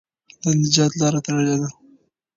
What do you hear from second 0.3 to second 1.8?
د نجات لاره تړلې ده.